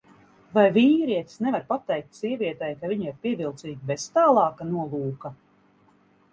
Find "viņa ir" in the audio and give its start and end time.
2.95-3.21